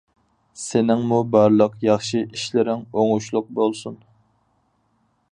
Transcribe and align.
سېنىڭمۇ 0.59 1.17
بارلىق 1.33 1.75
ياخشى 1.87 2.21
ئىشلىرىڭ 2.37 2.81
ئوڭۇشلۇق 3.01 3.51
بولسۇن. 3.61 3.99